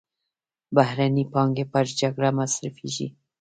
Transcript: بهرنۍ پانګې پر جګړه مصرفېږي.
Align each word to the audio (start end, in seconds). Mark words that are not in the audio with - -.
بهرنۍ 0.75 1.23
پانګې 1.33 1.65
پر 1.71 1.85
جګړه 1.99 2.29
مصرفېږي. 2.37 3.07